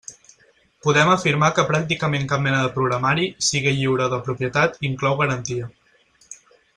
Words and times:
Podem 0.85 1.09
afirmar 1.15 1.49
que 1.57 1.65
pràcticament 1.73 2.25
cap 2.33 2.43
mena 2.47 2.63
de 2.65 2.71
programari, 2.79 3.27
sigui 3.49 3.75
lliure 3.81 4.07
o 4.09 4.11
de 4.15 4.23
propietat, 4.31 4.83
inclou 4.93 5.21
garantia. 5.25 5.69